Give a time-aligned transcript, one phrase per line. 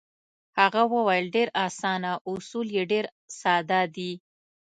[0.59, 3.05] هغه وویل: ډېر اسانه، اصول یې ډېر
[3.39, 4.11] ساده دي.